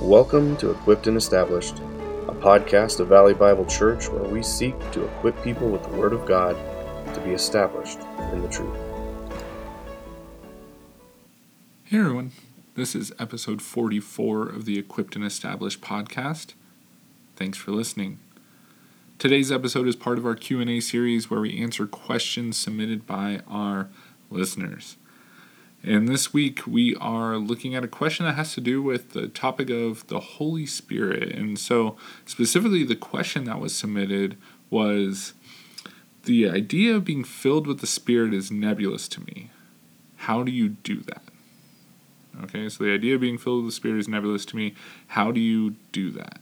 Welcome 0.00 0.56
to 0.56 0.70
Equipped 0.70 1.08
and 1.08 1.16
Established, 1.18 1.78
a 2.26 2.32
podcast 2.32 3.00
of 3.00 3.08
Valley 3.08 3.34
Bible 3.34 3.66
Church 3.66 4.08
where 4.08 4.24
we 4.24 4.42
seek 4.42 4.74
to 4.92 5.04
equip 5.04 5.40
people 5.44 5.68
with 5.68 5.82
the 5.82 5.90
Word 5.90 6.14
of 6.14 6.24
God 6.24 6.56
to 7.14 7.20
be 7.20 7.32
established 7.32 7.98
in 8.32 8.40
the 8.40 8.48
truth. 8.48 8.78
Hey 11.84 11.98
everyone, 11.98 12.32
this 12.76 12.94
is 12.94 13.12
episode 13.18 13.60
44 13.60 14.48
of 14.48 14.64
the 14.64 14.78
Equipped 14.78 15.16
and 15.16 15.24
Established 15.24 15.82
podcast. 15.82 16.54
Thanks 17.36 17.58
for 17.58 17.72
listening. 17.72 18.20
Today's 19.18 19.52
episode 19.52 19.86
is 19.86 19.96
part 19.96 20.16
of 20.16 20.24
our 20.24 20.34
Q&A 20.34 20.80
series 20.80 21.28
where 21.28 21.42
we 21.42 21.60
answer 21.60 21.86
questions 21.86 22.56
submitted 22.56 23.06
by 23.06 23.42
our 23.46 23.90
listeners. 24.30 24.96
And 25.82 26.08
this 26.08 26.32
week 26.32 26.66
we 26.66 26.94
are 26.96 27.38
looking 27.38 27.74
at 27.74 27.84
a 27.84 27.88
question 27.88 28.26
that 28.26 28.34
has 28.34 28.52
to 28.54 28.60
do 28.60 28.82
with 28.82 29.12
the 29.12 29.28
topic 29.28 29.70
of 29.70 30.06
the 30.08 30.20
Holy 30.20 30.66
Spirit. 30.66 31.32
And 31.34 31.58
so, 31.58 31.96
specifically, 32.26 32.84
the 32.84 32.96
question 32.96 33.44
that 33.44 33.60
was 33.60 33.74
submitted 33.74 34.36
was 34.68 35.32
the 36.24 36.48
idea 36.48 36.94
of 36.96 37.04
being 37.04 37.24
filled 37.24 37.66
with 37.66 37.80
the 37.80 37.86
Spirit 37.86 38.34
is 38.34 38.50
nebulous 38.50 39.08
to 39.08 39.20
me. 39.22 39.50
How 40.16 40.42
do 40.42 40.52
you 40.52 40.68
do 40.68 41.00
that? 41.00 41.22
Okay, 42.44 42.68
so 42.68 42.84
the 42.84 42.92
idea 42.92 43.14
of 43.14 43.22
being 43.22 43.38
filled 43.38 43.64
with 43.64 43.72
the 43.72 43.76
Spirit 43.76 44.00
is 44.00 44.08
nebulous 44.08 44.44
to 44.46 44.56
me. 44.56 44.74
How 45.08 45.32
do 45.32 45.40
you 45.40 45.76
do 45.92 46.10
that? 46.10 46.40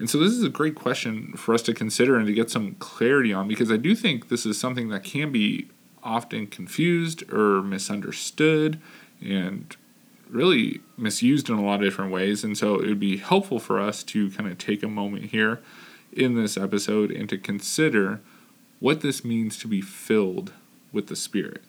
And 0.00 0.10
so, 0.10 0.18
this 0.18 0.32
is 0.32 0.42
a 0.42 0.48
great 0.48 0.74
question 0.74 1.34
for 1.36 1.54
us 1.54 1.62
to 1.62 1.72
consider 1.72 2.16
and 2.16 2.26
to 2.26 2.32
get 2.32 2.50
some 2.50 2.74
clarity 2.80 3.32
on 3.32 3.46
because 3.46 3.70
I 3.70 3.76
do 3.76 3.94
think 3.94 4.28
this 4.28 4.44
is 4.44 4.58
something 4.58 4.88
that 4.88 5.04
can 5.04 5.30
be 5.30 5.68
often 6.08 6.46
confused 6.46 7.30
or 7.32 7.62
misunderstood 7.62 8.80
and 9.20 9.76
really 10.30 10.80
misused 10.96 11.48
in 11.48 11.56
a 11.56 11.64
lot 11.64 11.76
of 11.76 11.82
different 11.82 12.10
ways. 12.10 12.44
And 12.44 12.56
so 12.56 12.76
it 12.76 12.86
would 12.86 13.00
be 13.00 13.18
helpful 13.18 13.58
for 13.58 13.80
us 13.80 14.02
to 14.04 14.30
kind 14.30 14.50
of 14.50 14.58
take 14.58 14.82
a 14.82 14.88
moment 14.88 15.26
here 15.26 15.60
in 16.12 16.34
this 16.34 16.56
episode 16.56 17.10
and 17.10 17.28
to 17.28 17.38
consider 17.38 18.20
what 18.80 19.00
this 19.00 19.24
means 19.24 19.58
to 19.58 19.68
be 19.68 19.80
filled 19.80 20.52
with 20.92 21.08
the 21.08 21.16
Spirit. 21.16 21.62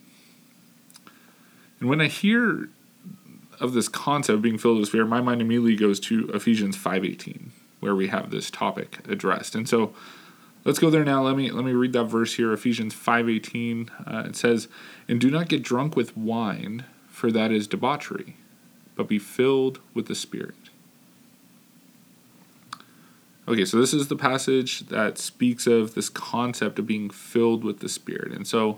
And 1.80 1.90
when 1.90 2.02
I 2.02 2.08
hear 2.08 2.70
of 3.60 3.74
this 3.74 3.88
concept 3.88 4.36
of 4.36 4.42
being 4.42 4.58
filled 4.58 4.80
with 4.80 4.88
Spirit, 4.88 5.08
my 5.08 5.22
mind 5.22 5.42
immediately 5.42 5.76
goes 5.76 6.00
to 6.02 6.30
Ephesians 6.30 6.78
5:18, 6.78 7.52
where 7.80 7.96
we 7.96 8.08
have 8.08 8.30
this 8.30 8.50
topic 8.50 9.00
addressed. 9.08 9.56
And 9.56 9.68
so 9.68 9.94
Let's 10.70 10.78
go 10.78 10.92
there 10.92 11.04
now. 11.04 11.24
Let 11.24 11.36
me 11.36 11.50
let 11.50 11.66
me 11.66 11.72
read 11.72 11.94
that 11.94 12.04
verse 12.04 12.36
here, 12.36 12.54
Ephesians 12.54 12.94
5:18. 12.94 13.90
Uh, 14.06 14.26
it 14.28 14.36
says, 14.36 14.68
"And 15.08 15.20
do 15.20 15.32
not 15.32 15.50
get 15.50 15.64
drunk 15.64 15.96
with 15.96 16.16
wine, 16.16 16.86
for 17.08 17.32
that 17.32 17.52
is 17.52 17.66
debauchery, 17.66 18.36
but 18.94 19.08
be 19.08 19.18
filled 19.18 19.80
with 19.96 20.06
the 20.06 20.14
Spirit." 20.14 20.70
Okay, 23.48 23.66
so 23.66 23.80
this 23.80 23.96
is 23.96 24.10
the 24.10 24.16
passage 24.16 24.82
that 24.90 25.18
speaks 25.18 25.66
of 25.66 25.96
this 25.96 26.08
concept 26.08 26.78
of 26.78 26.86
being 26.86 27.10
filled 27.10 27.64
with 27.64 27.80
the 27.80 27.90
Spirit. 27.90 28.32
And 28.32 28.46
so 28.46 28.78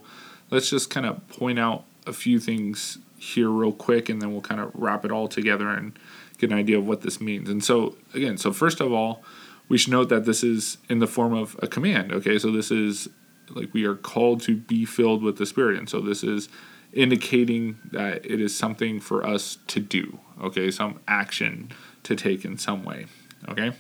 let's 0.50 0.70
just 0.70 0.90
kind 0.90 1.06
of 1.06 1.28
point 1.28 1.60
out 1.60 1.84
a 2.08 2.14
few 2.14 2.40
things 2.40 3.00
here 3.18 3.50
real 3.50 3.74
quick 3.74 4.08
and 4.08 4.22
then 4.22 4.32
we'll 4.32 4.40
kind 4.40 4.62
of 4.62 4.72
wrap 4.74 5.04
it 5.04 5.12
all 5.12 5.28
together 5.28 5.68
and 5.68 6.00
get 6.38 6.54
an 6.54 6.58
idea 6.58 6.78
of 6.78 6.88
what 6.88 7.02
this 7.02 7.20
means. 7.20 7.50
And 7.50 7.62
so 7.62 7.98
again, 8.14 8.38
so 8.38 8.54
first 8.54 8.80
of 8.80 8.94
all, 8.94 9.26
we 9.72 9.78
should 9.78 9.94
note 9.94 10.10
that 10.10 10.26
this 10.26 10.44
is 10.44 10.80
in 10.90 11.00
the 11.00 11.08
form 11.08 11.34
of 11.34 11.58
a 11.64 11.68
command. 11.68 12.12
Okay, 12.12 12.38
so 12.38 12.52
this 12.52 12.72
is 12.72 13.08
like 13.52 13.74
we 13.74 13.86
are 13.86 13.96
called 13.96 14.42
to 14.42 14.58
be 14.58 14.84
filled 14.84 15.24
with 15.24 15.38
the 15.38 15.46
Spirit, 15.46 15.80
and 15.80 15.88
so 15.88 16.02
this 16.02 16.26
is 16.26 16.50
indicating 16.92 17.80
that 17.90 18.26
it 18.26 18.42
is 18.42 18.54
something 18.54 19.00
for 19.00 19.26
us 19.26 19.60
to 19.68 19.80
do. 19.80 20.20
Okay, 20.42 20.72
some 20.72 21.00
action 21.08 21.72
to 22.04 22.18
take 22.18 22.44
in 22.44 22.58
some 22.58 22.84
way. 22.84 23.06
Okay, 23.48 23.72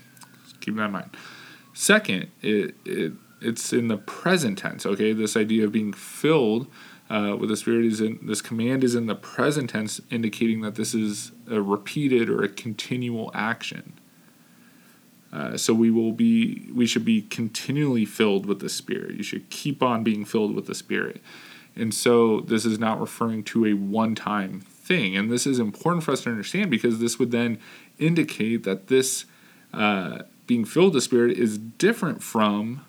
keep 0.61 0.77
that 0.77 0.85
in 0.85 0.91
mind. 0.91 1.09
Second, 1.73 2.31
it, 2.41 2.73
it 2.85 3.11
it's 3.41 3.73
in 3.73 3.89
the 3.89 3.97
present 3.97 4.59
tense. 4.59 4.85
Okay, 4.85 5.11
this 5.11 5.35
idea 5.35 5.65
of 5.65 5.73
being 5.73 5.91
filled. 5.91 6.67
Uh, 7.09 7.35
with 7.35 7.49
the 7.49 7.57
spirit 7.57 7.83
is 7.83 7.99
in 7.99 8.17
this 8.21 8.41
command 8.41 8.85
is 8.85 8.95
in 8.95 9.07
the 9.07 9.15
present 9.15 9.71
tense 9.71 9.99
indicating 10.09 10.61
that 10.61 10.75
this 10.75 10.93
is 10.93 11.33
a 11.49 11.61
repeated 11.61 12.29
or 12.29 12.41
a 12.41 12.47
continual 12.47 13.29
action 13.33 13.99
uh, 15.33 15.55
so 15.57 15.73
we 15.73 15.89
will 15.89 16.11
be 16.11 16.69
we 16.73 16.85
should 16.85 17.05
be 17.05 17.21
continually 17.21 18.05
filled 18.05 18.45
with 18.45 18.59
the 18.59 18.69
spirit. 18.69 19.15
You 19.15 19.23
should 19.23 19.49
keep 19.49 19.81
on 19.81 20.03
being 20.03 20.25
filled 20.25 20.53
with 20.55 20.67
the 20.67 20.75
spirit. 20.75 21.21
And 21.75 21.93
so 21.93 22.41
this 22.41 22.65
is 22.65 22.79
not 22.79 22.99
referring 22.99 23.43
to 23.45 23.65
a 23.65 23.73
one-time 23.73 24.59
thing. 24.59 25.15
And 25.15 25.31
this 25.31 25.47
is 25.47 25.57
important 25.57 26.03
for 26.03 26.11
us 26.11 26.21
to 26.23 26.29
understand 26.29 26.69
because 26.69 26.99
this 26.99 27.17
would 27.17 27.31
then 27.31 27.59
indicate 27.97 28.65
that 28.65 28.87
this 28.87 29.23
uh, 29.73 30.23
being 30.47 30.65
filled 30.65 30.87
with 30.87 30.95
the 30.95 31.01
spirit 31.01 31.37
is 31.37 31.57
different 31.57 32.21
from 32.21 32.85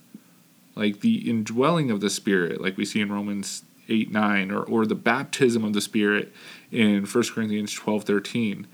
like 0.75 1.01
the 1.01 1.31
indwelling 1.31 1.91
of 1.91 2.01
the 2.01 2.11
spirit 2.11 2.61
like 2.61 2.77
we 2.77 2.85
see 2.85 3.01
in 3.01 3.13
romans 3.13 3.63
8 3.89 4.11
9 4.11 4.51
or, 4.51 4.63
or 4.63 4.87
the 4.87 4.95
baptism 4.95 5.65
of 5.65 5.73
the 5.73 5.81
spirit 5.81 6.33
in 6.71 7.05
1 7.05 7.25
corinthians 7.33 7.73
12 7.73 8.05
13 8.05 8.67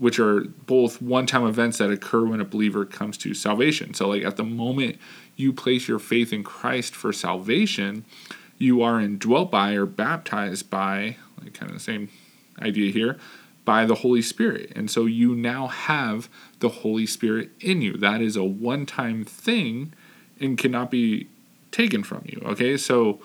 which 0.00 0.18
are 0.18 0.40
both 0.40 1.02
one 1.02 1.26
time 1.26 1.46
events 1.46 1.76
that 1.76 1.90
occur 1.90 2.24
when 2.24 2.40
a 2.40 2.44
believer 2.44 2.86
comes 2.86 3.18
to 3.18 3.34
salvation. 3.34 3.92
So, 3.92 4.08
like 4.08 4.24
at 4.24 4.38
the 4.38 4.44
moment 4.44 4.96
you 5.36 5.52
place 5.52 5.86
your 5.86 5.98
faith 5.98 6.32
in 6.32 6.42
Christ 6.42 6.96
for 6.96 7.12
salvation, 7.12 8.06
you 8.56 8.80
are 8.80 8.98
indwelt 8.98 9.50
by 9.50 9.74
or 9.74 9.84
baptized 9.84 10.70
by, 10.70 11.16
like 11.40 11.52
kind 11.52 11.70
of 11.70 11.76
the 11.76 11.82
same 11.82 12.08
idea 12.62 12.90
here, 12.90 13.18
by 13.66 13.84
the 13.84 13.96
Holy 13.96 14.22
Spirit. 14.22 14.72
And 14.74 14.90
so 14.90 15.04
you 15.04 15.34
now 15.34 15.66
have 15.66 16.30
the 16.60 16.70
Holy 16.70 17.04
Spirit 17.04 17.50
in 17.60 17.82
you. 17.82 17.98
That 17.98 18.22
is 18.22 18.36
a 18.36 18.42
one 18.42 18.86
time 18.86 19.22
thing 19.22 19.92
and 20.40 20.56
cannot 20.56 20.90
be 20.90 21.28
taken 21.72 22.02
from 22.02 22.22
you. 22.24 22.40
Okay, 22.46 22.78
so 22.78 23.20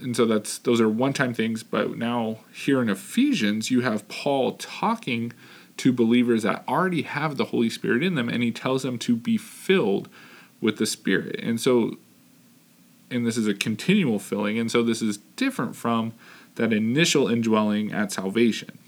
and 0.00 0.16
so 0.16 0.24
that's 0.24 0.56
those 0.58 0.80
are 0.80 0.88
one 0.88 1.12
time 1.12 1.32
things 1.32 1.62
but 1.62 1.96
now 1.96 2.38
here 2.52 2.82
in 2.82 2.88
ephesians 2.90 3.70
you 3.70 3.80
have 3.80 4.06
paul 4.08 4.52
talking 4.52 5.32
to 5.78 5.92
believers 5.92 6.42
that 6.42 6.64
already 6.66 7.02
have 7.02 7.36
the 7.36 7.46
Holy 7.46 7.70
Spirit 7.70 8.02
in 8.02 8.14
them, 8.14 8.28
and 8.28 8.42
he 8.42 8.50
tells 8.50 8.82
them 8.82 8.98
to 9.00 9.16
be 9.16 9.36
filled 9.36 10.08
with 10.60 10.78
the 10.78 10.86
Spirit. 10.86 11.38
And 11.42 11.60
so, 11.60 11.98
and 13.10 13.26
this 13.26 13.36
is 13.36 13.46
a 13.46 13.54
continual 13.54 14.18
filling, 14.18 14.58
and 14.58 14.70
so 14.70 14.82
this 14.82 15.02
is 15.02 15.18
different 15.36 15.76
from 15.76 16.12
that 16.54 16.72
initial 16.72 17.28
indwelling 17.28 17.92
at 17.92 18.12
salvation. 18.12 18.78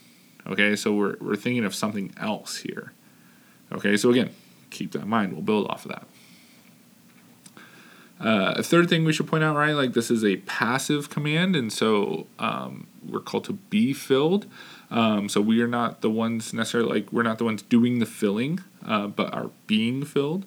Okay, 0.46 0.74
so 0.76 0.94
we're, 0.94 1.16
we're 1.20 1.36
thinking 1.36 1.64
of 1.64 1.74
something 1.74 2.14
else 2.18 2.58
here. 2.58 2.92
Okay, 3.70 3.96
so 3.96 4.10
again, 4.10 4.30
keep 4.70 4.92
that 4.92 5.02
in 5.02 5.08
mind. 5.08 5.32
We'll 5.32 5.42
build 5.42 5.68
off 5.68 5.84
of 5.84 5.90
that. 5.92 6.06
Uh, 8.20 8.54
a 8.56 8.62
third 8.62 8.88
thing 8.88 9.04
we 9.04 9.12
should 9.12 9.28
point 9.28 9.44
out, 9.44 9.54
right? 9.54 9.72
Like 9.72 9.92
this 9.92 10.10
is 10.10 10.24
a 10.24 10.36
passive 10.38 11.10
command, 11.10 11.54
and 11.54 11.72
so 11.72 12.26
um, 12.38 12.86
we're 13.06 13.20
called 13.20 13.44
to 13.44 13.52
be 13.52 13.92
filled. 13.92 14.46
Um, 14.90 15.28
so 15.28 15.40
we 15.40 15.60
are 15.60 15.68
not 15.68 16.00
the 16.00 16.10
ones 16.10 16.52
necessarily 16.52 17.00
like 17.00 17.12
we're 17.12 17.22
not 17.22 17.38
the 17.38 17.44
ones 17.44 17.62
doing 17.62 17.98
the 17.98 18.06
filling, 18.06 18.60
uh, 18.86 19.06
but 19.06 19.32
are 19.34 19.50
being 19.66 20.04
filled. 20.04 20.44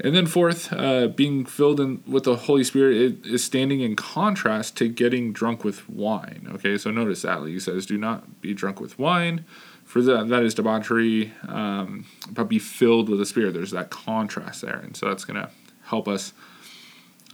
And 0.00 0.14
then 0.14 0.26
fourth, 0.26 0.72
uh, 0.72 1.06
being 1.06 1.44
filled 1.44 1.78
in, 1.78 2.02
with 2.06 2.24
the 2.24 2.34
Holy 2.34 2.64
Spirit 2.64 3.24
is 3.24 3.44
standing 3.44 3.80
in 3.80 3.94
contrast 3.94 4.76
to 4.78 4.88
getting 4.88 5.32
drunk 5.32 5.62
with 5.62 5.88
wine. 5.88 6.48
Okay, 6.54 6.76
so 6.78 6.90
notice 6.90 7.22
that 7.22 7.44
he 7.46 7.60
says, 7.60 7.86
"Do 7.86 7.96
not 7.96 8.40
be 8.40 8.54
drunk 8.54 8.80
with 8.80 8.98
wine, 8.98 9.44
for 9.84 10.02
that 10.02 10.28
that 10.28 10.42
is 10.42 10.54
debauchery, 10.54 11.32
um, 11.46 12.06
but 12.30 12.48
be 12.48 12.58
filled 12.58 13.08
with 13.08 13.20
the 13.20 13.26
Spirit." 13.26 13.54
There's 13.54 13.70
that 13.70 13.90
contrast 13.90 14.62
there, 14.62 14.78
and 14.78 14.96
so 14.96 15.08
that's 15.08 15.24
gonna 15.24 15.50
help 15.84 16.08
us 16.08 16.32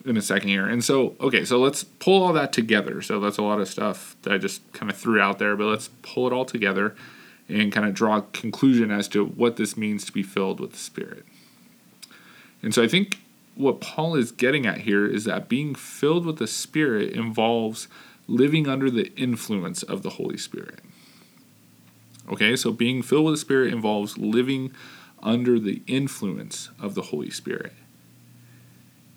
in 0.05 0.17
a 0.17 0.23
second 0.23 0.49
here. 0.49 0.67
And 0.67 0.83
so, 0.83 1.17
okay, 1.21 1.45
so 1.45 1.59
let's 1.59 1.85
pull 1.85 2.23
all 2.23 2.33
that 2.33 2.53
together. 2.53 3.03
So 3.03 3.21
that's 3.21 3.39
a 3.39 3.43
lot 3.43 3.61
of 3.61 3.69
stuff 3.69 4.17
that 4.23 4.33
I 4.33 4.39
just 4.39 4.71
kind 4.73 4.91
of 4.91 4.97
threw 4.97 5.21
out 5.21 5.39
there, 5.39 5.57
but 5.57 5.67
let's 5.67 5.89
pull 6.03 6.27
it 6.27 6.33
all 6.33 6.45
together 6.45 6.95
and 7.49 7.73
kind 7.73 7.87
of 7.87 7.95
draw 7.95 8.19
a 8.19 8.23
conclusion 8.23 8.91
as 8.91 9.09
to 9.09 9.25
what 9.25 9.57
this 9.57 9.77
means 9.77 10.05
to 10.07 10.13
be 10.13 10.23
filled 10.23 10.61
with 10.61 10.73
the 10.73 10.79
Spirit. 10.79 11.25
And 12.63 12.75
so 12.75 12.83
I 12.83 12.89
think 12.89 13.21
what 13.55 13.81
Paul 13.81 14.15
is 14.15 14.33
getting 14.33 14.67
at 14.67 14.79
here 14.79 15.07
is 15.07 15.25
that 15.25 15.49
being 15.49 15.75
filled 15.75 16.25
with 16.25 16.39
the 16.39 16.47
Spirit 16.47 17.13
involves 17.13 17.89
living 18.27 18.69
under 18.69 18.91
the 18.91 19.13
influence 19.17 19.83
of 19.83 20.03
the 20.03 20.11
Holy 20.11 20.37
Spirit. 20.37 20.81
Okay, 22.31 22.55
so 22.55 22.71
being 22.71 23.03
filled 23.03 23.25
with 23.25 23.35
the 23.35 23.41
Spirit 23.41 23.73
involves 23.73 24.17
living 24.17 24.73
under 25.23 25.59
the 25.59 25.83
influence 25.87 26.71
of 26.81 26.95
the 26.95 27.03
Holy 27.03 27.31
Spirit 27.31 27.73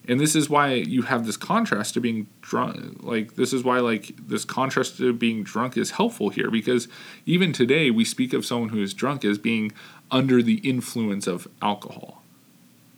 and 0.07 0.19
this 0.19 0.35
is 0.35 0.49
why 0.49 0.73
you 0.73 1.03
have 1.03 1.25
this 1.25 1.37
contrast 1.37 1.93
to 1.93 2.01
being 2.01 2.27
drunk 2.41 3.01
like 3.03 3.35
this 3.35 3.53
is 3.53 3.63
why 3.63 3.79
like 3.79 4.11
this 4.27 4.45
contrast 4.45 4.97
to 4.97 5.13
being 5.13 5.43
drunk 5.43 5.77
is 5.77 5.91
helpful 5.91 6.29
here 6.29 6.51
because 6.51 6.87
even 7.25 7.53
today 7.53 7.89
we 7.89 8.03
speak 8.03 8.33
of 8.33 8.45
someone 8.45 8.69
who 8.69 8.81
is 8.81 8.93
drunk 8.93 9.23
as 9.23 9.37
being 9.37 9.71
under 10.11 10.41
the 10.41 10.55
influence 10.57 11.27
of 11.27 11.47
alcohol 11.61 12.23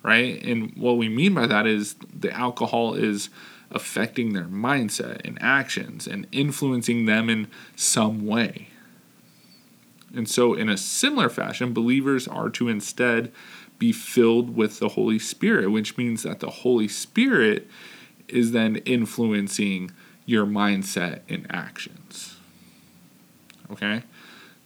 right? 0.06 0.44
And 0.44 0.72
what 0.76 0.98
we 0.98 1.10
mean 1.10 1.34
by 1.34 1.48
that 1.48 1.66
is 1.66 1.96
the 2.14 2.32
alcohol 2.32 2.94
is 2.94 3.30
affecting 3.72 4.34
their 4.34 4.46
mindset 4.46 5.22
and 5.26 5.42
actions 5.42 6.06
and 6.06 6.28
influencing 6.32 7.08
them 7.08 7.28
in 7.28 7.48
some 7.76 8.28
way. 8.28 8.68
And 10.14 10.30
so, 10.30 10.54
in 10.54 10.70
a 10.70 10.78
similar 10.78 11.28
fashion, 11.28 11.74
believers 11.74 12.28
are 12.28 12.50
to 12.52 12.70
instead 12.70 13.32
be 13.80 13.92
filled 13.92 14.56
with 14.56 14.80
the 14.80 14.90
Holy 14.90 15.20
Spirit, 15.20 15.72
which 15.72 15.98
means 15.98 16.24
that 16.24 16.40
the 16.40 16.50
Holy 16.50 16.88
Spirit 16.88 17.68
is 18.28 18.52
then 18.52 18.78
influencing 18.78 19.92
your 20.26 20.46
mindset 20.46 21.20
and 21.30 21.46
actions. 21.50 22.38
Okay? 23.72 24.04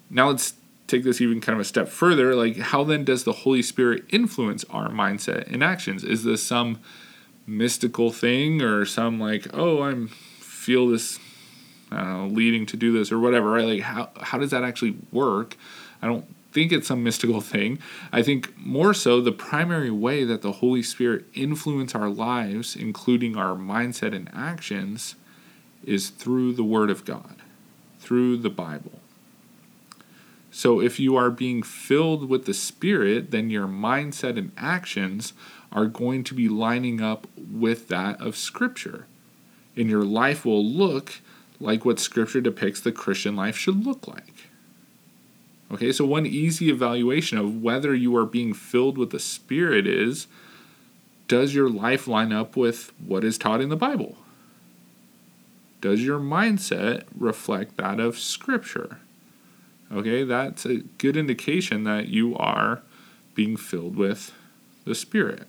Now 0.10 0.30
let's 0.30 0.54
take 0.88 1.04
this 1.04 1.22
even 1.22 1.42
kind 1.42 1.56
of 1.56 1.62
a 1.62 1.66
step 1.66 1.88
further. 1.88 2.36
Like, 2.36 2.58
how 2.58 2.84
then 2.84 3.04
does 3.04 3.24
the 3.24 3.34
Holy 3.34 3.62
Spirit 3.62 4.06
influence 4.10 4.64
our 4.70 4.90
mindset 4.90 5.52
and 5.52 5.64
actions? 5.64 6.04
Is 6.04 6.24
this 6.24 6.42
some 6.42 6.80
mystical 7.46 8.12
thing 8.12 8.62
or 8.62 8.86
some 8.86 9.20
like, 9.20 9.48
oh, 9.54 9.84
I'm 9.84 10.08
feel 10.08 10.88
this 10.88 11.20
know, 11.92 12.28
leading 12.32 12.66
to 12.68 12.78
do 12.78 12.92
this 12.92 13.12
or 13.12 13.20
whatever, 13.20 13.50
right? 13.52 13.66
Like 13.66 13.82
how 13.82 14.10
how 14.22 14.38
does 14.38 14.52
that 14.52 14.64
actually 14.64 14.96
work? 15.12 15.58
I 16.02 16.08
don't 16.08 16.26
think 16.51 16.72
it's 16.72 16.88
some 16.88 17.04
mystical 17.04 17.42
thing. 17.42 17.80
I 18.12 18.22
think 18.22 18.57
more 18.57 18.94
so 18.94 19.22
the 19.22 19.31
primary 19.31 19.92
way 19.92 20.24
that 20.24 20.42
the 20.42 20.54
Holy 20.54 20.84
Spirit 20.84 21.25
influence 21.34 21.94
our 21.94 22.10
lives, 22.10 22.75
including 22.75 23.38
our 23.38 23.56
mindset 23.56 24.16
and 24.16 24.30
actions, 24.34 25.16
is 25.84 26.10
through 26.10 26.54
the 26.54 26.63
Word 26.63 26.90
of 26.90 27.06
God, 27.06 27.36
through 28.00 28.38
the 28.38 28.50
Bible. 28.50 29.00
So 30.51 30.81
if 30.81 31.00
you 31.00 31.16
are 31.16 31.30
being 31.30 31.62
filled 31.62 32.28
with 32.28 32.46
the 32.46 32.54
Spirit, 32.54 33.31
then 33.31 33.50
your 33.50 33.68
mindset 33.68 34.38
and 34.38 34.51
actions 34.57 35.34
are 35.72 35.86
going 35.86 36.24
to 36.25 36.34
be 36.34 36.50
lining 36.50 37.01
up 37.01 37.28
with 37.38 37.88
that 37.90 38.19
of 38.19 38.36
Scripture. 38.36 39.06
And 39.75 39.90
your 39.90 40.04
life 40.04 40.46
will 40.46 40.66
look 40.66 41.22
like 41.60 41.86
what 41.86 42.00
Scripture 42.00 42.42
depicts 42.42 42.81
the 42.81 42.92
Christian 42.92 43.36
life 43.36 43.56
should 43.56 43.86
look 43.86 44.07
like. 44.07 44.49
Okay, 45.71 45.92
so 45.92 46.06
one 46.06 46.25
easy 46.25 46.69
evaluation 46.69 47.38
of 47.38 47.62
whether 47.62 47.94
you 47.94 48.16
are 48.16 48.25
being 48.25 48.54
filled 48.54 48.98
with 48.98 49.12
the 49.12 49.19
Spirit 49.19 49.86
is 49.86 50.27
does 51.27 51.54
your 51.54 51.69
life 51.69 52.07
line 52.07 52.33
up 52.33 52.57
with 52.57 52.92
what 53.06 53.24
is 53.24 53.38
taught 53.38 53.62
in 53.62 53.69
the 53.69 53.75
Bible? 53.75 54.18
Does 55.80 56.04
your 56.04 56.19
mindset 56.19 57.04
reflect 57.16 57.77
that 57.77 58.00
of 58.00 58.18
Scripture? 58.18 58.98
Okay, 59.92 60.24
that's 60.24 60.66
a 60.66 60.77
good 60.98 61.16
indication 61.16 61.83
that 61.83 62.07
you 62.07 62.36
are 62.36 62.81
being 63.36 63.56
filled 63.57 63.95
with 63.95 64.33
the 64.86 64.95
Spirit. 64.95 65.48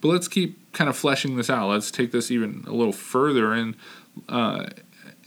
But 0.00 0.08
let's 0.08 0.28
keep 0.28 0.72
kind 0.72 0.88
of 0.88 0.96
fleshing 0.96 1.36
this 1.36 1.50
out. 1.50 1.68
Let's 1.68 1.90
take 1.90 2.12
this 2.12 2.30
even 2.30 2.64
a 2.66 2.72
little 2.72 2.92
further 2.92 3.52
and 3.52 3.76
uh, 4.28 4.66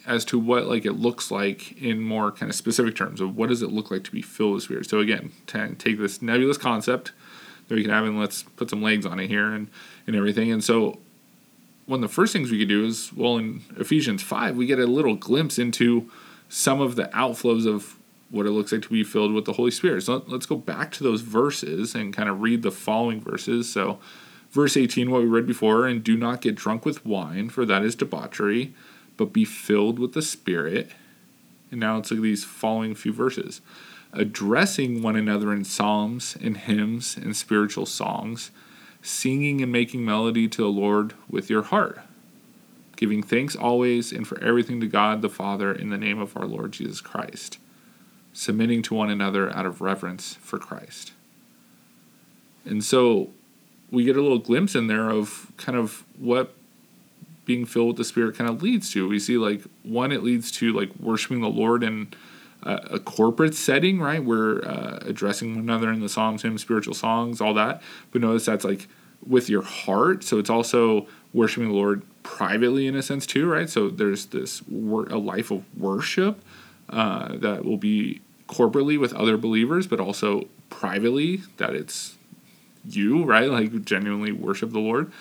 as 0.05 0.25
to 0.25 0.39
what 0.39 0.65
like 0.65 0.85
it 0.85 0.93
looks 0.93 1.31
like 1.31 1.79
in 1.81 2.01
more 2.01 2.31
kind 2.31 2.49
of 2.49 2.55
specific 2.55 2.95
terms 2.95 3.21
of 3.21 3.35
what 3.35 3.49
does 3.49 3.61
it 3.61 3.71
look 3.71 3.91
like 3.91 4.03
to 4.03 4.11
be 4.11 4.21
filled 4.21 4.55
with 4.55 4.63
spirit. 4.63 4.89
So 4.89 4.99
again, 4.99 5.31
take 5.47 5.99
this 5.99 6.21
nebulous 6.21 6.57
concept 6.57 7.11
that 7.67 7.75
we 7.75 7.83
can 7.83 7.91
have 7.91 8.05
and 8.05 8.19
let's 8.19 8.43
put 8.43 8.69
some 8.69 8.81
legs 8.81 9.05
on 9.05 9.19
it 9.19 9.27
here 9.27 9.51
and 9.51 9.69
and 10.07 10.15
everything. 10.15 10.51
And 10.51 10.63
so 10.63 10.99
one 11.85 12.03
of 12.03 12.09
the 12.09 12.13
first 12.13 12.33
things 12.33 12.51
we 12.51 12.59
could 12.59 12.69
do 12.69 12.85
is 12.85 13.13
well 13.13 13.37
in 13.37 13.61
Ephesians 13.77 14.23
five 14.23 14.55
we 14.55 14.65
get 14.65 14.79
a 14.79 14.87
little 14.87 15.15
glimpse 15.15 15.59
into 15.59 16.09
some 16.49 16.81
of 16.81 16.95
the 16.95 17.05
outflows 17.05 17.67
of 17.67 17.97
what 18.29 18.45
it 18.45 18.51
looks 18.51 18.71
like 18.71 18.81
to 18.81 18.89
be 18.89 19.03
filled 19.03 19.33
with 19.33 19.45
the 19.45 19.53
Holy 19.53 19.71
Spirit. 19.71 20.03
So 20.03 20.23
let's 20.27 20.45
go 20.45 20.55
back 20.55 20.91
to 20.93 21.03
those 21.03 21.21
verses 21.21 21.93
and 21.93 22.15
kind 22.15 22.29
of 22.29 22.41
read 22.41 22.61
the 22.61 22.71
following 22.71 23.21
verses. 23.21 23.71
So 23.71 23.99
verse 24.51 24.75
18 24.75 25.11
what 25.11 25.21
we 25.21 25.27
read 25.27 25.47
before 25.47 25.85
and 25.85 26.03
do 26.03 26.17
not 26.17 26.41
get 26.41 26.55
drunk 26.55 26.85
with 26.85 27.05
wine 27.05 27.49
for 27.49 27.65
that 27.65 27.83
is 27.83 27.95
debauchery 27.95 28.73
but 29.21 29.31
be 29.31 29.45
filled 29.45 29.99
with 29.99 30.13
the 30.13 30.21
Spirit. 30.23 30.89
And 31.69 31.79
now 31.79 31.97
look 31.97 32.11
at 32.11 32.21
these 32.23 32.43
following 32.43 32.95
few 32.95 33.13
verses. 33.13 33.61
Addressing 34.13 35.03
one 35.03 35.15
another 35.15 35.53
in 35.53 35.63
psalms 35.63 36.35
and 36.41 36.57
hymns 36.57 37.15
and 37.17 37.37
spiritual 37.37 37.85
songs, 37.85 38.49
singing 39.03 39.61
and 39.61 39.71
making 39.71 40.03
melody 40.03 40.47
to 40.47 40.63
the 40.63 40.69
Lord 40.69 41.13
with 41.29 41.51
your 41.51 41.61
heart, 41.61 41.99
giving 42.95 43.21
thanks 43.21 43.55
always 43.55 44.11
and 44.11 44.27
for 44.27 44.43
everything 44.43 44.79
to 44.79 44.87
God 44.87 45.21
the 45.21 45.29
Father 45.29 45.71
in 45.71 45.89
the 45.91 45.99
name 45.99 46.17
of 46.17 46.35
our 46.35 46.47
Lord 46.47 46.71
Jesus 46.71 46.99
Christ, 46.99 47.59
submitting 48.33 48.81
to 48.81 48.95
one 48.95 49.11
another 49.11 49.55
out 49.55 49.67
of 49.67 49.81
reverence 49.81 50.33
for 50.41 50.57
Christ. 50.57 51.13
And 52.65 52.83
so 52.83 53.29
we 53.91 54.03
get 54.03 54.17
a 54.17 54.21
little 54.23 54.39
glimpse 54.39 54.73
in 54.73 54.87
there 54.87 55.11
of 55.11 55.51
kind 55.57 55.77
of 55.77 56.05
what 56.17 56.55
being 57.45 57.65
filled 57.65 57.87
with 57.87 57.97
the 57.97 58.03
Spirit 58.03 58.37
kind 58.37 58.49
of 58.49 58.61
leads 58.61 58.91
to. 58.91 59.07
We 59.07 59.19
see 59.19 59.37
like 59.37 59.63
one, 59.83 60.11
it 60.11 60.23
leads 60.23 60.51
to 60.53 60.73
like 60.73 60.89
worshiping 60.99 61.41
the 61.41 61.49
Lord 61.49 61.83
in 61.83 62.13
a, 62.63 62.99
corporate 62.99 63.55
setting, 63.55 63.99
right? 63.99 64.23
We're 64.23 64.63
uh, 64.63 64.99
addressing 65.01 65.55
one 65.55 65.63
another 65.63 65.91
in 65.91 65.99
the 65.99 66.09
Psalms, 66.09 66.43
hymns, 66.43 66.61
spiritual 66.61 66.93
songs, 66.93 67.41
all 67.41 67.53
that. 67.55 67.81
But 68.11 68.21
notice 68.21 68.45
that's 68.45 68.63
like 68.63 68.87
with 69.25 69.49
your 69.49 69.63
heart. 69.63 70.23
So 70.23 70.39
it's 70.39 70.49
also 70.49 71.07
worshiping 71.33 71.69
the 71.69 71.75
Lord 71.75 72.03
privately 72.23 72.87
in 72.87 72.95
a 72.95 73.01
sense 73.01 73.25
too, 73.25 73.49
right? 73.49 73.69
So 73.69 73.89
there's 73.89 74.27
this 74.27 74.61
wor- 74.67 75.07
a 75.07 75.17
life 75.17 75.51
of 75.51 75.63
worship 75.77 76.43
uh, 76.89 77.37
that 77.37 77.65
will 77.65 77.77
be 77.77 78.21
corporately 78.47 78.99
with 78.99 79.13
other 79.13 79.37
believers, 79.37 79.87
but 79.87 79.99
also 79.99 80.47
privately 80.69 81.41
that 81.57 81.73
it's 81.73 82.17
you, 82.85 83.23
right? 83.23 83.49
Like 83.49 83.85
genuinely 83.85 84.31
worship 84.31 84.71
the 84.71 84.79
Lord. 84.79 85.11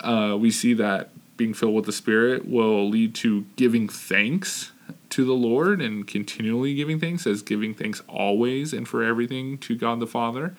Uh, 0.00 0.36
we 0.38 0.50
see 0.50 0.74
that 0.74 1.10
being 1.42 1.54
filled 1.54 1.74
with 1.74 1.86
the 1.86 1.92
Spirit 1.92 2.48
will 2.48 2.88
lead 2.88 3.16
to 3.16 3.44
giving 3.56 3.88
thanks 3.88 4.70
to 5.10 5.24
the 5.24 5.32
Lord 5.32 5.80
and 5.80 6.06
continually 6.06 6.72
giving 6.76 7.00
thanks, 7.00 7.26
as 7.26 7.42
giving 7.42 7.74
thanks 7.74 8.00
always 8.06 8.72
and 8.72 8.86
for 8.86 9.02
everything 9.02 9.58
to 9.58 9.74
God 9.74 9.98
the 9.98 10.06
Father. 10.06 10.54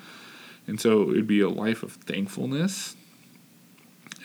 And 0.68 0.81
so 0.81 1.03
it 1.03 1.07
would 1.07 1.27
be 1.27 1.39
a 1.39 1.47
life 1.47 1.83
of 1.83 1.94
thankfulness. 1.94 2.97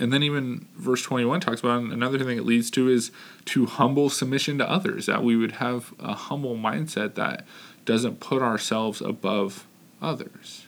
And 0.00 0.12
then 0.12 0.24
even 0.24 0.66
verse 0.76 1.02
21 1.02 1.38
talks 1.40 1.60
about 1.60 1.80
another 1.80 2.18
thing 2.18 2.36
it 2.36 2.44
leads 2.44 2.72
to 2.72 2.88
is 2.88 3.12
to 3.44 3.66
humble 3.66 4.10
submission 4.10 4.58
to 4.58 4.68
others, 4.68 5.06
that 5.06 5.22
we 5.22 5.36
would 5.36 5.52
have 5.52 5.94
a 6.00 6.14
humble 6.14 6.56
mindset 6.56 7.14
that 7.14 7.46
doesn't 7.84 8.18
put 8.18 8.42
ourselves 8.42 9.00
above 9.00 9.64
others. 10.02 10.66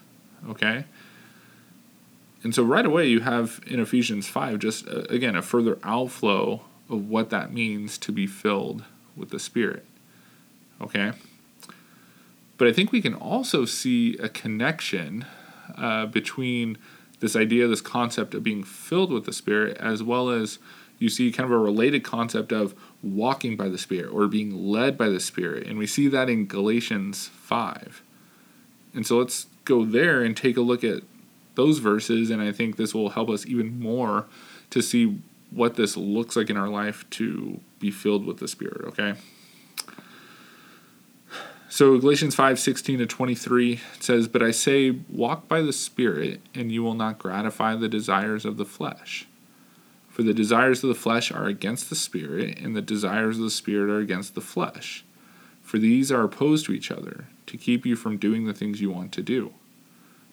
Okay? 0.48 0.84
And 2.42 2.54
so 2.54 2.62
right 2.62 2.86
away 2.86 3.06
you 3.06 3.20
have 3.20 3.60
in 3.66 3.80
Ephesians 3.80 4.26
5 4.26 4.58
just 4.58 4.88
uh, 4.88 5.02
again 5.10 5.36
a 5.36 5.42
further 5.42 5.78
outflow 5.82 6.62
of 6.88 7.08
what 7.08 7.30
that 7.30 7.52
means 7.52 7.98
to 7.98 8.12
be 8.12 8.26
filled 8.26 8.84
with 9.16 9.30
the 9.30 9.38
Spirit. 9.38 9.84
Okay? 10.80 11.12
But 12.58 12.68
I 12.68 12.72
think 12.72 12.92
we 12.92 13.00
can 13.00 13.14
also 13.14 13.64
see 13.64 14.16
a 14.18 14.28
connection 14.28 15.24
uh, 15.76 16.06
between 16.06 16.78
this 17.20 17.36
idea, 17.36 17.68
this 17.68 17.80
concept 17.80 18.34
of 18.34 18.42
being 18.42 18.64
filled 18.64 19.12
with 19.12 19.24
the 19.24 19.32
Spirit, 19.32 19.76
as 19.78 20.02
well 20.02 20.30
as 20.30 20.58
you 20.98 21.08
see 21.08 21.32
kind 21.32 21.46
of 21.46 21.52
a 21.52 21.58
related 21.58 22.04
concept 22.04 22.52
of 22.52 22.74
walking 23.02 23.56
by 23.56 23.68
the 23.68 23.78
Spirit 23.78 24.12
or 24.12 24.26
being 24.26 24.68
led 24.68 24.98
by 24.98 25.08
the 25.08 25.20
Spirit. 25.20 25.66
And 25.66 25.78
we 25.78 25.86
see 25.86 26.08
that 26.08 26.28
in 26.28 26.46
Galatians 26.46 27.28
5. 27.28 28.02
And 28.94 29.06
so 29.06 29.18
let's 29.18 29.46
go 29.64 29.84
there 29.84 30.22
and 30.22 30.36
take 30.36 30.56
a 30.56 30.62
look 30.62 30.82
at 30.82 31.02
those 31.54 31.78
verses, 31.78 32.30
and 32.30 32.40
I 32.40 32.52
think 32.52 32.76
this 32.76 32.94
will 32.94 33.10
help 33.10 33.28
us 33.28 33.46
even 33.46 33.80
more 33.80 34.26
to 34.70 34.82
see 34.82 35.20
what 35.50 35.74
this 35.74 35.96
looks 35.96 36.36
like 36.36 36.50
in 36.50 36.56
our 36.56 36.68
life 36.68 37.08
to 37.10 37.60
be 37.78 37.90
filled 37.90 38.24
with 38.24 38.38
the 38.38 38.48
Spirit, 38.48 38.82
okay? 38.86 39.14
So 41.68 41.98
Galatians 41.98 42.34
5 42.34 42.58
16 42.58 42.98
to 42.98 43.06
23 43.06 43.80
says, 44.00 44.26
But 44.26 44.42
I 44.42 44.50
say, 44.50 44.90
walk 45.08 45.48
by 45.48 45.62
the 45.62 45.72
Spirit, 45.72 46.40
and 46.54 46.72
you 46.72 46.82
will 46.82 46.94
not 46.94 47.18
gratify 47.18 47.76
the 47.76 47.88
desires 47.88 48.44
of 48.44 48.56
the 48.56 48.64
flesh. 48.64 49.26
For 50.08 50.24
the 50.24 50.34
desires 50.34 50.82
of 50.82 50.88
the 50.88 50.96
flesh 50.96 51.30
are 51.30 51.46
against 51.46 51.88
the 51.88 51.96
Spirit, 51.96 52.58
and 52.58 52.74
the 52.74 52.82
desires 52.82 53.38
of 53.38 53.44
the 53.44 53.50
Spirit 53.50 53.88
are 53.88 54.00
against 54.00 54.34
the 54.34 54.40
flesh. 54.40 55.04
For 55.62 55.78
these 55.78 56.10
are 56.10 56.24
opposed 56.24 56.66
to 56.66 56.72
each 56.72 56.90
other, 56.90 57.26
to 57.46 57.56
keep 57.56 57.86
you 57.86 57.94
from 57.94 58.16
doing 58.16 58.46
the 58.46 58.52
things 58.52 58.80
you 58.80 58.90
want 58.90 59.12
to 59.12 59.22
do. 59.22 59.54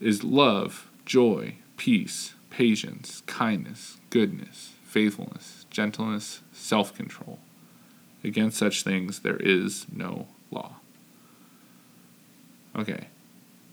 is 0.00 0.24
love, 0.24 0.88
joy, 1.04 1.56
peace, 1.76 2.34
patience, 2.50 3.22
kindness, 3.26 3.98
goodness, 4.10 4.72
faithfulness, 4.84 5.66
gentleness, 5.70 6.40
self 6.52 6.94
control. 6.94 7.38
Against 8.22 8.58
such 8.58 8.82
things 8.82 9.20
there 9.20 9.38
is 9.38 9.86
no 9.90 10.26
law. 10.50 10.76
Okay. 12.76 13.08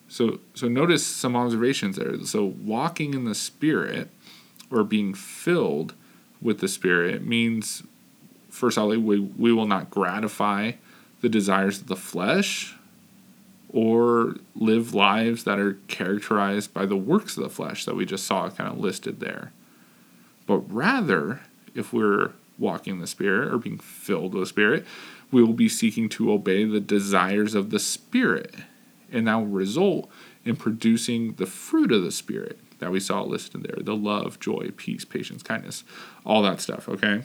So 0.08 0.40
so 0.54 0.68
notice 0.68 1.06
some 1.06 1.36
observations 1.36 1.98
there. 1.98 2.24
So 2.24 2.46
walking 2.46 3.14
in 3.14 3.26
the 3.26 3.36
spirit 3.36 4.10
or 4.72 4.84
being 4.84 5.14
filled 5.14 5.94
with 6.42 6.60
the 6.60 6.68
spirit 6.68 7.26
means 7.26 7.84
first 8.50 8.78
of 8.78 8.84
all 8.84 8.90
we 8.90 9.20
we 9.20 9.52
will 9.52 9.68
not 9.68 9.90
gratify 9.90 10.74
the 11.22 11.30
desires 11.30 11.82
of 11.82 11.88
the 11.88 11.96
flesh 11.96 12.77
or 13.70 14.36
live 14.56 14.94
lives 14.94 15.44
that 15.44 15.60
are 15.60 15.78
characterized 15.88 16.74
by 16.74 16.86
the 16.86 16.96
works 16.96 17.38
of 17.38 17.44
the 17.44 17.50
flesh 17.50 17.86
that 17.86 17.96
we 17.96 18.06
just 18.06 18.26
saw 18.26 18.50
kind 18.50 18.72
of 18.72 18.80
listed 18.80 19.20
there. 19.20 19.52
But 20.46 20.60
rather, 20.74 21.42
if 21.76 21.92
we're 21.92 22.32
walking 22.58 22.94
in 22.94 23.00
the 23.00 23.08
Spirit 23.08 23.54
or 23.54 23.58
being 23.58 23.78
filled 23.78 24.34
with 24.34 24.44
the 24.44 24.48
Spirit, 24.48 24.86
we 25.32 25.44
will 25.44 25.54
be 25.54 25.70
seeking 25.70 26.08
to 26.10 26.32
obey 26.32 26.64
the 26.64 26.80
desires 26.80 27.54
of 27.54 27.70
the 27.70 27.80
Spirit. 27.80 28.56
And 29.12 29.28
that 29.28 29.36
will 29.36 29.48
result 29.48 30.10
in 30.46 30.56
producing 30.56 31.34
the 31.34 31.46
fruit 31.46 31.92
of 31.92 32.04
the 32.04 32.12
Spirit 32.12 32.60
that 32.80 32.92
we 32.92 33.00
saw 33.00 33.22
listed 33.24 33.64
there 33.64 33.84
the 33.84 33.96
love, 33.96 34.40
joy, 34.40 34.70
peace, 34.78 35.04
patience, 35.04 35.44
kindness, 35.44 35.84
all 36.26 36.42
that 36.44 36.62
stuff, 36.62 36.88
okay? 36.88 37.24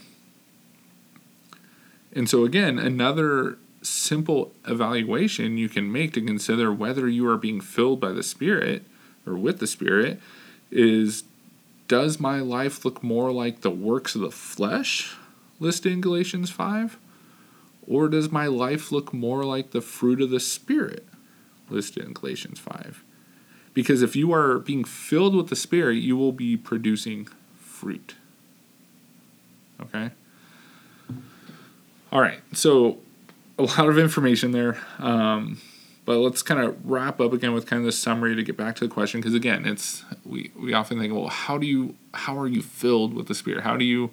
And 2.14 2.28
so, 2.28 2.44
again, 2.44 2.78
another 2.78 3.58
simple 3.82 4.52
evaluation 4.66 5.56
you 5.56 5.68
can 5.68 5.90
make 5.90 6.12
to 6.14 6.20
consider 6.20 6.72
whether 6.72 7.08
you 7.08 7.28
are 7.28 7.36
being 7.36 7.60
filled 7.60 8.00
by 8.00 8.12
the 8.12 8.22
Spirit 8.22 8.84
or 9.26 9.36
with 9.36 9.58
the 9.58 9.66
Spirit 9.66 10.20
is 10.70 11.24
does 11.88 12.18
my 12.18 12.40
life 12.40 12.84
look 12.84 13.02
more 13.02 13.32
like 13.32 13.60
the 13.60 13.70
works 13.70 14.14
of 14.14 14.22
the 14.22 14.30
flesh 14.30 15.14
listed 15.60 15.92
in 15.92 16.00
Galatians 16.00 16.50
5? 16.50 16.98
Or 17.86 18.08
does 18.08 18.30
my 18.30 18.46
life 18.46 18.92
look 18.92 19.12
more 19.12 19.44
like 19.44 19.72
the 19.72 19.80
fruit 19.80 20.20
of 20.22 20.30
the 20.30 20.40
Spirit 20.40 21.06
listed 21.68 22.04
in 22.04 22.12
Galatians 22.12 22.58
5? 22.58 23.02
Because 23.74 24.02
if 24.02 24.14
you 24.16 24.32
are 24.32 24.58
being 24.58 24.84
filled 24.84 25.34
with 25.34 25.48
the 25.48 25.56
Spirit, 25.56 25.96
you 25.96 26.16
will 26.16 26.32
be 26.32 26.56
producing 26.56 27.28
fruit. 27.58 28.14
Okay? 29.80 30.10
All 32.12 32.20
right, 32.20 32.40
so 32.52 32.98
a 33.62 33.80
lot 33.80 33.88
of 33.88 33.98
information 33.98 34.52
there. 34.52 34.78
Um, 34.98 35.58
but 36.04 36.18
let's 36.18 36.42
kind 36.42 36.60
of 36.60 36.76
wrap 36.88 37.20
up 37.20 37.32
again 37.32 37.52
with 37.52 37.66
kind 37.66 37.80
of 37.80 37.86
the 37.86 37.92
summary 37.92 38.34
to 38.34 38.42
get 38.42 38.56
back 38.56 38.74
to 38.76 38.86
the 38.86 38.92
question 38.92 39.20
because 39.20 39.34
again 39.34 39.64
it's 39.66 40.04
we, 40.24 40.50
we 40.56 40.72
often 40.72 40.98
think 40.98 41.12
well 41.12 41.28
how 41.28 41.58
do 41.58 41.66
you 41.66 41.94
how 42.14 42.38
are 42.38 42.48
you 42.48 42.62
filled 42.62 43.14
with 43.14 43.28
the 43.28 43.34
spirit 43.34 43.62
how 43.62 43.76
do 43.76 43.84
you 43.84 44.10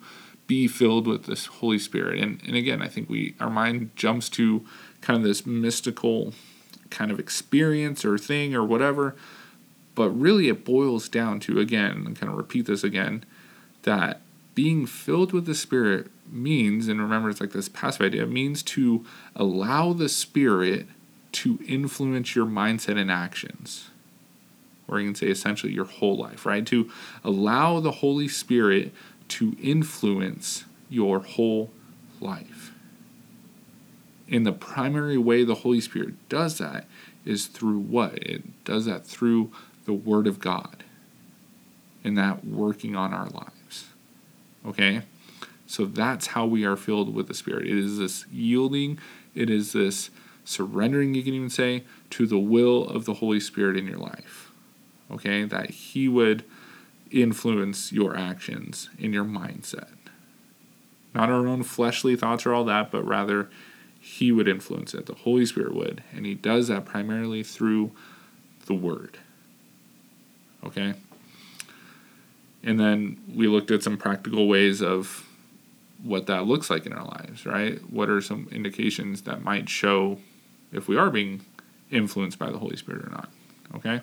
be 0.47 0.67
filled 0.67 1.07
with 1.07 1.25
this 1.25 1.47
holy 1.47 1.79
spirit 1.79 2.19
and 2.19 2.41
and 2.45 2.55
again 2.55 2.81
i 2.81 2.87
think 2.87 3.09
we 3.09 3.35
our 3.39 3.49
mind 3.49 3.91
jumps 3.95 4.29
to 4.29 4.65
kind 5.01 5.17
of 5.17 5.23
this 5.23 5.45
mystical 5.45 6.33
kind 6.89 7.11
of 7.11 7.19
experience 7.19 8.03
or 8.05 8.17
thing 8.17 8.55
or 8.55 8.63
whatever 8.63 9.15
but 9.95 10.09
really 10.09 10.47
it 10.47 10.63
boils 10.63 11.09
down 11.09 11.39
to 11.39 11.59
again 11.59 12.03
and 12.05 12.19
kind 12.19 12.31
of 12.31 12.37
repeat 12.37 12.65
this 12.65 12.83
again 12.83 13.23
that 13.83 14.21
being 14.55 14.85
filled 14.85 15.31
with 15.31 15.45
the 15.45 15.55
spirit 15.55 16.07
means 16.27 16.87
and 16.87 17.01
remember 17.01 17.29
it's 17.29 17.41
like 17.41 17.51
this 17.51 17.69
passive 17.69 18.01
idea 18.01 18.25
means 18.25 18.61
to 18.61 19.05
allow 19.35 19.93
the 19.93 20.09
spirit 20.09 20.87
to 21.31 21.59
influence 21.67 22.35
your 22.35 22.45
mindset 22.45 22.97
and 22.97 23.11
actions. 23.11 23.89
Or 24.87 24.99
you 24.99 25.07
can 25.07 25.15
say 25.15 25.27
essentially 25.27 25.73
your 25.73 25.85
whole 25.85 26.17
life, 26.17 26.45
right? 26.45 26.65
To 26.67 26.89
allow 27.23 27.79
the 27.79 27.91
Holy 27.91 28.27
Spirit 28.27 28.91
to 29.29 29.55
influence 29.61 30.65
your 30.89 31.19
whole 31.19 31.69
life. 32.19 32.71
And 34.31 34.45
the 34.45 34.51
primary 34.51 35.17
way 35.17 35.43
the 35.43 35.55
Holy 35.55 35.81
Spirit 35.81 36.15
does 36.29 36.57
that 36.57 36.87
is 37.25 37.45
through 37.45 37.79
what? 37.79 38.15
It 38.15 38.63
does 38.63 38.85
that 38.85 39.05
through 39.05 39.51
the 39.85 39.93
Word 39.93 40.25
of 40.27 40.39
God 40.39 40.83
and 42.03 42.17
that 42.17 42.45
working 42.45 42.95
on 42.95 43.13
our 43.13 43.27
lives. 43.27 43.58
Okay? 44.65 45.03
So 45.67 45.85
that's 45.85 46.27
how 46.27 46.45
we 46.45 46.65
are 46.65 46.75
filled 46.75 47.13
with 47.13 47.27
the 47.27 47.33
Spirit. 47.33 47.67
It 47.67 47.77
is 47.77 47.99
this 47.99 48.25
yielding, 48.31 48.99
it 49.35 49.49
is 49.49 49.73
this 49.73 50.09
surrendering, 50.43 51.13
you 51.13 51.23
can 51.23 51.33
even 51.33 51.49
say, 51.49 51.83
to 52.11 52.25
the 52.25 52.39
will 52.39 52.87
of 52.87 53.05
the 53.05 53.15
Holy 53.15 53.39
Spirit 53.39 53.77
in 53.77 53.85
your 53.85 53.99
life. 53.99 54.51
Okay? 55.11 55.43
That 55.43 55.69
He 55.69 56.07
would 56.07 56.43
influence 57.11 57.91
your 57.91 58.15
actions 58.15 58.89
in 58.97 59.13
your 59.13 59.25
mindset. 59.25 59.93
Not 61.13 61.29
our 61.29 61.47
own 61.47 61.63
fleshly 61.63 62.15
thoughts 62.15 62.45
or 62.45 62.53
all 62.53 62.65
that, 62.65 62.91
but 62.91 63.05
rather 63.05 63.49
He 63.99 64.31
would 64.31 64.47
influence 64.47 64.93
it. 64.93 65.05
The 65.05 65.13
Holy 65.13 65.45
Spirit 65.45 65.75
would. 65.75 66.03
And 66.13 66.25
He 66.25 66.33
does 66.33 66.67
that 66.67 66.85
primarily 66.85 67.43
through 67.43 67.91
the 68.65 68.73
Word. 68.75 69.19
Okay? 70.63 70.95
And 72.63 72.79
then 72.79 73.21
we 73.33 73.47
looked 73.47 73.71
at 73.71 73.83
some 73.83 73.97
practical 73.97 74.47
ways 74.47 74.81
of 74.81 75.25
what 76.03 76.27
that 76.27 76.45
looks 76.45 76.69
like 76.69 76.85
in 76.85 76.93
our 76.93 77.05
lives, 77.05 77.45
right? 77.45 77.79
What 77.91 78.09
are 78.09 78.21
some 78.21 78.47
indications 78.51 79.23
that 79.23 79.43
might 79.43 79.69
show 79.69 80.19
if 80.71 80.87
we 80.87 80.97
are 80.97 81.09
being 81.09 81.41
influenced 81.91 82.37
by 82.37 82.51
the 82.51 82.57
Holy 82.57 82.75
Spirit 82.75 83.05
or 83.05 83.09
not. 83.09 83.29
Okay? 83.75 84.01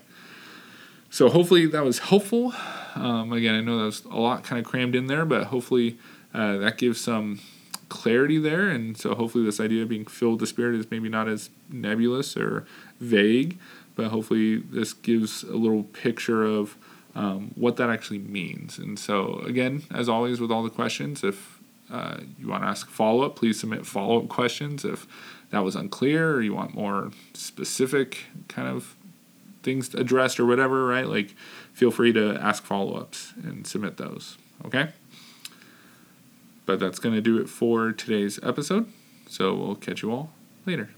So 1.10 1.28
hopefully 1.28 1.66
that 1.66 1.84
was 1.84 2.00
helpful. 2.00 2.52
Um, 2.94 3.32
again, 3.32 3.54
I 3.54 3.60
know 3.60 3.78
that 3.78 3.84
was 3.84 4.04
a 4.04 4.16
lot 4.16 4.44
kind 4.44 4.58
of 4.58 4.64
crammed 4.70 4.94
in 4.94 5.06
there, 5.06 5.24
but 5.24 5.44
hopefully 5.44 5.98
uh, 6.34 6.56
that 6.58 6.78
gives 6.78 7.00
some 7.00 7.40
clarity 7.88 8.38
there. 8.38 8.68
And 8.68 8.96
so 8.96 9.14
hopefully 9.14 9.44
this 9.44 9.60
idea 9.60 9.82
of 9.82 9.88
being 9.88 10.06
filled 10.06 10.34
with 10.34 10.40
the 10.40 10.46
Spirit 10.46 10.78
is 10.78 10.90
maybe 10.90 11.08
not 11.08 11.28
as 11.28 11.50
nebulous 11.70 12.36
or 12.36 12.66
vague, 13.00 13.58
but 13.94 14.08
hopefully 14.08 14.56
this 14.56 14.92
gives 14.92 15.42
a 15.44 15.56
little 15.56 15.84
picture 15.84 16.44
of 16.44 16.76
um, 17.16 17.50
what 17.56 17.76
that 17.76 17.88
actually 17.88 18.18
means. 18.18 18.78
And 18.78 18.98
so, 18.98 19.40
again, 19.46 19.82
as 19.92 20.08
always 20.08 20.38
with 20.38 20.52
all 20.52 20.62
the 20.62 20.70
questions, 20.70 21.24
if 21.24 21.58
uh, 21.90 22.18
you 22.38 22.46
want 22.46 22.62
to 22.62 22.68
ask 22.68 22.88
follow 22.90 23.22
up, 23.24 23.36
please 23.36 23.58
submit 23.58 23.86
follow 23.86 24.18
up 24.20 24.28
questions. 24.28 24.84
If 24.84 25.06
that 25.50 25.64
was 25.64 25.74
unclear 25.74 26.34
or 26.34 26.42
you 26.42 26.54
want 26.54 26.74
more 26.74 27.10
specific 27.32 28.26
kind 28.48 28.68
of 28.68 28.94
things 29.62 29.94
addressed 29.94 30.38
or 30.38 30.44
whatever, 30.44 30.86
right? 30.86 31.06
Like, 31.06 31.34
feel 31.72 31.90
free 31.90 32.12
to 32.12 32.36
ask 32.36 32.64
follow 32.64 32.94
ups 32.96 33.32
and 33.42 33.66
submit 33.66 33.96
those, 33.96 34.36
okay? 34.64 34.90
But 36.66 36.80
that's 36.80 36.98
going 36.98 37.14
to 37.14 37.22
do 37.22 37.38
it 37.38 37.48
for 37.48 37.92
today's 37.92 38.38
episode. 38.42 38.92
So 39.28 39.54
we'll 39.54 39.74
catch 39.76 40.02
you 40.02 40.12
all 40.12 40.30
later. 40.66 40.95